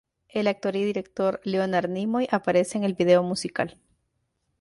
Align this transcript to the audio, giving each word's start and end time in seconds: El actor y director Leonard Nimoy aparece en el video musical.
El 0.29 0.47
actor 0.47 0.75
y 0.75 0.83
director 0.83 1.39
Leonard 1.43 1.87
Nimoy 1.87 2.27
aparece 2.31 2.75
en 2.75 2.83
el 2.83 2.95
video 2.95 3.21
musical. 3.21 3.77